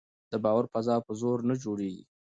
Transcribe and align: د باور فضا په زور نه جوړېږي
د 0.31 0.33
باور 0.43 0.65
فضا 0.73 0.95
په 1.05 1.11
زور 1.21 1.37
نه 1.49 1.55
جوړېږي 1.63 2.03